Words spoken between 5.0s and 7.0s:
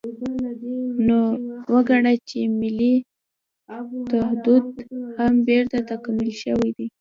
هم بېرته تکمیل شوی دی.